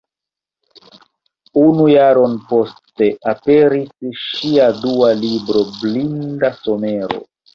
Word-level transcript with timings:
Unu 1.63 1.83
jaron 1.91 2.33
poste 2.53 3.09
aperis 3.33 3.91
ŝia 4.23 4.65
dua 4.81 5.13
libro 5.21 5.63
Blinda 5.77 6.53
somero. 6.65 7.23